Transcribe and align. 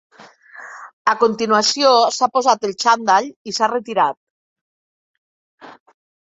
A 1.11 1.13
continuació 1.23 1.91
s’ha 2.15 2.29
posat 2.37 2.65
el 2.69 2.73
xandall 2.85 3.29
i 3.53 3.55
s’ha 3.59 3.69
retirat. 3.75 5.71